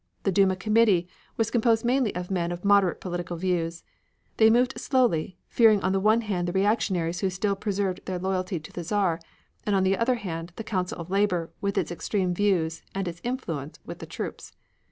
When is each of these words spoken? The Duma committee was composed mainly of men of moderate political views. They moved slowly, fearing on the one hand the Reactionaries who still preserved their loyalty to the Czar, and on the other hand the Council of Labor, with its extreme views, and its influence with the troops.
The 0.23 0.31
Duma 0.31 0.55
committee 0.55 1.07
was 1.37 1.51
composed 1.51 1.85
mainly 1.85 2.15
of 2.15 2.31
men 2.31 2.51
of 2.51 2.65
moderate 2.65 2.99
political 2.99 3.37
views. 3.37 3.83
They 4.37 4.49
moved 4.49 4.79
slowly, 4.79 5.37
fearing 5.47 5.79
on 5.83 5.91
the 5.91 5.99
one 5.99 6.21
hand 6.21 6.47
the 6.47 6.51
Reactionaries 6.53 7.19
who 7.19 7.29
still 7.29 7.55
preserved 7.55 8.07
their 8.07 8.17
loyalty 8.17 8.59
to 8.59 8.71
the 8.73 8.83
Czar, 8.83 9.19
and 9.63 9.75
on 9.75 9.83
the 9.83 9.95
other 9.95 10.15
hand 10.15 10.53
the 10.55 10.63
Council 10.63 10.97
of 10.99 11.11
Labor, 11.11 11.51
with 11.61 11.77
its 11.77 11.91
extreme 11.91 12.33
views, 12.33 12.81
and 12.95 13.07
its 13.07 13.21
influence 13.23 13.77
with 13.85 13.99
the 13.99 14.07
troops. 14.07 14.53